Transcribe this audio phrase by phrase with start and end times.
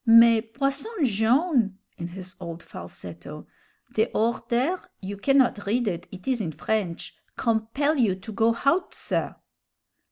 [0.03, 3.45] "Mais, Posson Jone'!" in his old falsetto
[3.93, 8.95] "de order you cannot read it, it is in French compel you to go hout,
[8.95, 9.35] sir!"